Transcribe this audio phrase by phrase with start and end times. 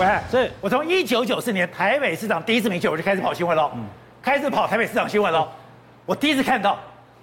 [0.00, 3.84] 喂，所以我从一九九四年台北市长第一次民选，我就开始跑新闻了，嗯，
[4.22, 5.46] 开始跑台北市长新闻了。
[6.06, 6.78] 我第一次看到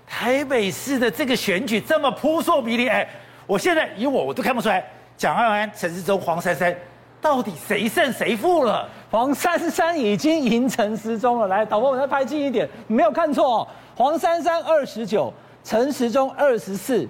[0.05, 3.09] 台北市的这个选举这么扑朔迷离，哎，
[3.47, 4.85] 我现在以我我都看不出来，
[5.17, 6.75] 蒋万安、陈时中、黄珊珊
[7.19, 8.87] 到底谁胜谁负了？
[9.09, 11.47] 黄珊珊已经赢陈时中了。
[11.47, 13.67] 来，导播，我们再拍近一点，没有看错哦。
[13.95, 15.33] 黄珊珊二十九，
[15.63, 17.07] 陈时中二十四。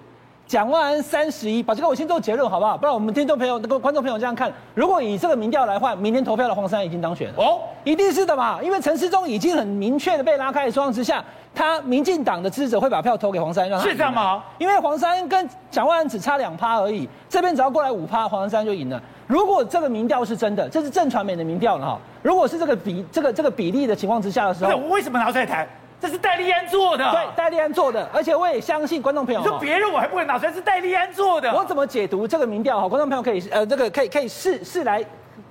[0.47, 2.77] 蒋万安三十一，把这个，我先做结论好不好？
[2.77, 11.21] 不然我们听众朋友、那个观众朋友这样看，如果以这个民调来换，明天投票的黄珊珊已经当选哦，一定是的嘛，因为陈时中已经很明确的被拉开的状况之下，
[11.53, 14.41] 他民进党的支持者会把票投给黄珊珊，是这样吗？
[14.57, 19.01] 因为黄珊珊跟蒋万安只差两趴而已，这边只要过来五趴，黄珊珊就赢了。
[19.27, 25.67] 如果这个民调是真的，这是正传媒的民调了哈，如果是这个比这个这个比例的情况之下的时候，我为什么拿出来谈？
[25.99, 31.51] 这是戴利安做的，对，戴利安做的，而且我也相信观众朋友，你说别人我还不会拿出来，是戴利安做的。
[31.51, 32.79] 我怎么解读这个民调？
[32.79, 35.03] 哈，观众朋友可以呃，这个可以可以试试来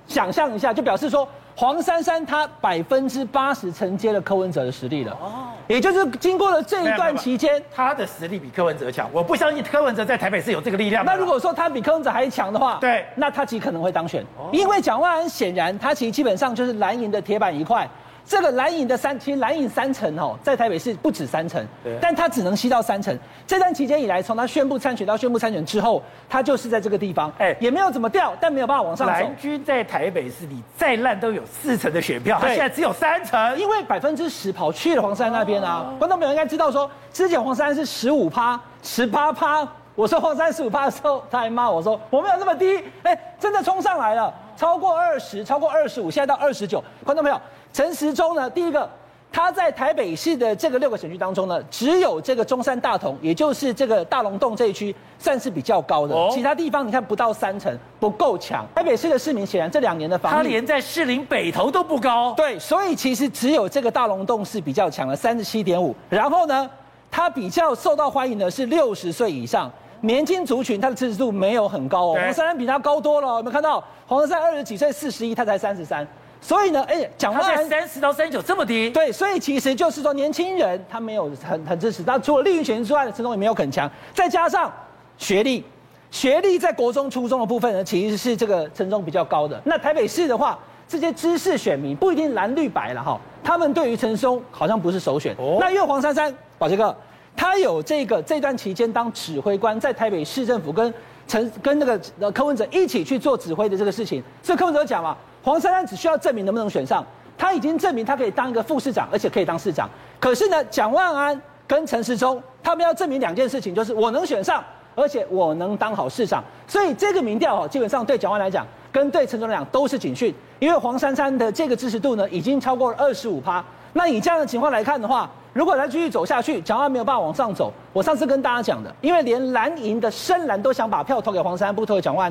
[0.07, 5.11] 想象一下，就表示说黄珊珊她百分之八十承接了柯文哲的实力了。
[5.21, 9.09] 哦，也就是经过了这一段期间，他的实力比柯文哲强。
[9.11, 11.03] 我不相信柯文哲在台北是有这个力量。
[11.03, 17.85] 那如果说他比柯文哲还强的话，对，那他极可能会当选，因为蒋万安显然他其实基本上就是蓝营的铁板一块。
[18.27, 21.65] 这个蓝营的三，其实蓝营三成哦，在台北市不止三成，
[22.01, 23.17] 但它只能吸到三成。
[23.47, 29.13] 这段期间以来，从他宣布参选到宣布参选之后，他就是在这个地方，哎，也没有怎么掉，但没有办法往上走。
[29.13, 35.93] 蓝军在台北市里再烂都有四成的选票，他现在只有三成，因为百分之十跑去了黄珊珊那边啊。
[35.97, 39.65] 观众朋友应该知道说，之前黄珊珊是十五趴、十八趴，
[39.97, 46.81] 我说黄珊珊十五趴的时候，他还骂我说我没有那么低，哎，真的冲上来了，超过二十，超过二十五，现在到二十九。
[47.03, 47.41] 观众朋友。
[47.73, 48.49] 陈时中呢？
[48.49, 48.89] 第一个，
[49.31, 56.15] 他在台北市的这个六个选区当中呢，只有这个中山大同，也就是这个大龙洞这一区，算是比较高的。
[56.15, 58.65] 哦、其他地方你看不到三成，不够强。
[58.73, 62.33] 台北市的市民显然这两年的防疫，他连在士林北投都不高。
[62.33, 65.93] 对，所以其实只有这个大龙洞是比较强的，三十七点五。
[66.09, 66.67] 然后呢，
[67.11, 69.71] 他比较受到欢迎的是六十岁以上
[70.01, 72.13] 年轻族群，他的支持度没有很高哦。
[72.15, 73.83] 黄珊珊比他高多了，有没有看到？
[74.05, 76.07] 黄珊珊二十几岁，四十一，他才三十三。
[76.39, 84.71] 所以呢，哎，蒋万安三十到三十九这么低，对，所以其实就是说年轻人他没有很很支持，但除了立委选之外，陈时中也没有很强，再加上
[85.17, 85.65] 学历，
[86.11, 89.59] 学历在国中、初中的部分呢，其实是这个陈松比较高的。
[89.65, 90.57] 那台北市的话，
[90.87, 95.35] 这些知识选民不一定蓝绿白了哈，他们对于陈松好像不是首选。
[95.39, 96.95] 哦，那因为黄珊珊，宝杰哥，
[97.37, 100.93] 他有这个这段期间当指挥官，在台北市政府跟
[101.27, 105.15] 陈跟那个柯文哲一起去做指挥的这个事情，所以柯文哲讲嘛。
[105.43, 107.05] 黄珊珊只需要证明能不能选上，
[107.37, 109.89] 他已经证明他可以当一个副市长，而且可以当市长。
[110.19, 114.61] 可是呢，蒋万安跟陈时中他们要证明两件事情，就是我能选上，
[114.93, 116.43] 而且我能当好市长。
[116.67, 123.63] 所以这个民调哦，基本上对蒋万来讲，跟对陈总来讲都是警讯，因为黄珊珊的这个支持度呢，已经超过了二十五趴。
[123.93, 127.73] 那以这样的情况来看的话，如果他继续走下去，蒋万没有办法往上走。
[127.91, 132.29] 我上次跟大家讲的，因为连蓝营的深蓝都想把票投给黄珊，不投给蒋万。